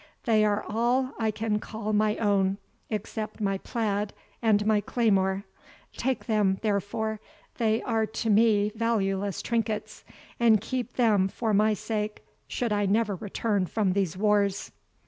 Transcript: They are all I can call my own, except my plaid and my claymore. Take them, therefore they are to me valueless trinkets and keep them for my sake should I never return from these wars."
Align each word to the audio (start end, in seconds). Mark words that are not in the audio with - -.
They 0.23 0.43
are 0.43 0.65
all 0.67 1.13
I 1.19 1.29
can 1.29 1.59
call 1.59 1.93
my 1.93 2.15
own, 2.17 2.57
except 2.89 3.39
my 3.39 3.59
plaid 3.59 4.13
and 4.41 4.65
my 4.65 4.81
claymore. 4.81 5.43
Take 5.95 6.25
them, 6.25 6.57
therefore 6.63 7.19
they 7.59 7.83
are 7.83 8.07
to 8.07 8.31
me 8.31 8.71
valueless 8.73 9.43
trinkets 9.43 10.03
and 10.39 10.59
keep 10.59 10.93
them 10.95 11.27
for 11.27 11.53
my 11.53 11.75
sake 11.75 12.23
should 12.47 12.73
I 12.73 12.87
never 12.87 13.15
return 13.15 13.67
from 13.67 13.93
these 13.93 14.17
wars." 14.17 14.71